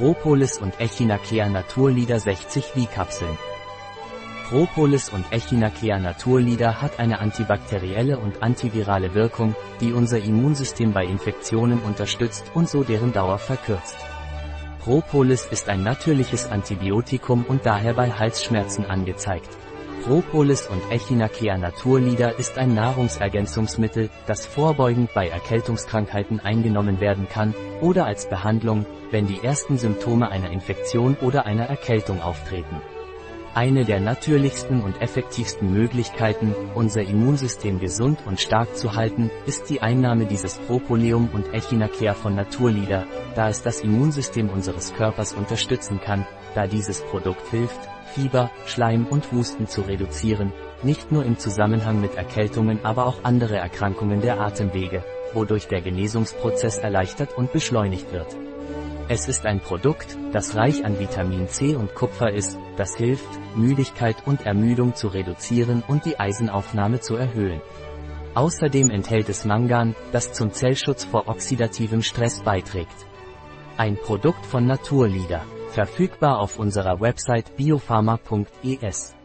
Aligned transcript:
Propolis 0.00 0.56
und 0.56 0.80
Echinacea 0.80 1.50
Naturlieder 1.50 2.18
60 2.18 2.64
V-Kapseln. 2.68 3.36
Propolis 4.48 5.10
und 5.10 5.30
Echinacea 5.30 5.98
Naturlieder 5.98 6.80
hat 6.80 6.98
eine 6.98 7.18
antibakterielle 7.18 8.18
und 8.18 8.42
antivirale 8.42 9.12
Wirkung, 9.12 9.54
die 9.82 9.92
unser 9.92 10.18
Immunsystem 10.18 10.94
bei 10.94 11.04
Infektionen 11.04 11.80
unterstützt 11.80 12.50
und 12.54 12.66
so 12.66 12.82
deren 12.82 13.12
Dauer 13.12 13.36
verkürzt. 13.36 13.98
Propolis 14.78 15.44
ist 15.44 15.68
ein 15.68 15.82
natürliches 15.82 16.50
Antibiotikum 16.50 17.44
und 17.46 17.66
daher 17.66 17.92
bei 17.92 18.10
Halsschmerzen 18.10 18.86
angezeigt. 18.86 19.50
Propolis 20.04 20.66
und 20.66 20.80
Echinacea 20.90 21.58
Naturlieder 21.58 22.38
ist 22.38 22.56
ein 22.58 22.74
Nahrungsergänzungsmittel, 22.74 24.08
das 24.26 24.46
vorbeugend 24.46 25.12
bei 25.14 25.28
Erkältungskrankheiten 25.28 26.40
eingenommen 26.40 27.00
werden 27.00 27.28
kann, 27.28 27.54
oder 27.80 28.06
als 28.06 28.28
Behandlung, 28.28 28.86
wenn 29.10 29.26
die 29.26 29.42
ersten 29.42 29.76
Symptome 29.76 30.30
einer 30.30 30.50
Infektion 30.50 31.16
oder 31.20 31.46
einer 31.46 31.66
Erkältung 31.66 32.22
auftreten. 32.22 32.80
Eine 33.52 33.84
der 33.84 33.98
natürlichsten 33.98 34.80
und 34.80 35.02
effektivsten 35.02 35.72
Möglichkeiten, 35.72 36.54
unser 36.76 37.02
Immunsystem 37.02 37.80
gesund 37.80 38.20
und 38.24 38.38
stark 38.38 38.76
zu 38.76 38.94
halten, 38.94 39.28
ist 39.44 39.68
die 39.70 39.82
Einnahme 39.82 40.26
dieses 40.26 40.58
Propoleum 40.58 41.28
und 41.32 41.52
Echinacea 41.52 42.14
von 42.14 42.36
Naturlieder, 42.36 43.08
da 43.34 43.48
es 43.48 43.62
das 43.62 43.80
Immunsystem 43.80 44.48
unseres 44.50 44.94
Körpers 44.94 45.32
unterstützen 45.32 46.00
kann, 46.00 46.28
da 46.54 46.68
dieses 46.68 47.02
Produkt 47.02 47.44
hilft, 47.50 47.80
Fieber, 48.14 48.52
Schleim 48.66 49.06
und 49.06 49.32
Husten 49.32 49.66
zu 49.66 49.80
reduzieren, 49.80 50.52
nicht 50.84 51.10
nur 51.10 51.24
im 51.24 51.36
Zusammenhang 51.36 52.00
mit 52.00 52.14
Erkältungen, 52.14 52.78
aber 52.84 53.04
auch 53.06 53.24
andere 53.24 53.56
Erkrankungen 53.56 54.20
der 54.20 54.40
Atemwege, 54.40 55.02
wodurch 55.34 55.66
der 55.66 55.80
Genesungsprozess 55.80 56.78
erleichtert 56.78 57.36
und 57.36 57.52
beschleunigt 57.52 58.12
wird. 58.12 58.36
Es 59.12 59.26
ist 59.26 59.44
ein 59.44 59.58
Produkt, 59.58 60.16
das 60.30 60.54
reich 60.54 60.84
an 60.84 61.00
Vitamin 61.00 61.48
C 61.48 61.74
und 61.74 61.96
Kupfer 61.96 62.32
ist, 62.32 62.56
das 62.76 62.94
hilft, 62.94 63.28
Müdigkeit 63.56 64.24
und 64.24 64.46
Ermüdung 64.46 64.94
zu 64.94 65.08
reduzieren 65.08 65.82
und 65.88 66.04
die 66.04 66.20
Eisenaufnahme 66.20 67.00
zu 67.00 67.16
erhöhen. 67.16 67.60
Außerdem 68.36 68.88
enthält 68.88 69.28
es 69.28 69.44
Mangan, 69.44 69.96
das 70.12 70.32
zum 70.32 70.52
Zellschutz 70.52 71.02
vor 71.02 71.26
oxidativem 71.26 72.02
Stress 72.02 72.40
beiträgt. 72.44 72.94
Ein 73.76 73.96
Produkt 73.96 74.46
von 74.46 74.66
Naturlieder. 74.66 75.44
Verfügbar 75.70 76.38
auf 76.38 76.60
unserer 76.60 77.00
Website 77.00 77.56
biopharma.es. 77.56 79.16